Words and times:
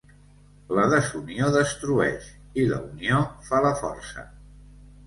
La 0.77 0.85
desunió 0.93 1.51
destrueix 1.57 2.33
i 2.63 2.67
la 2.73 2.81
unió 2.89 3.21
fa 3.53 3.63
la 3.69 3.79
força. 3.85 4.29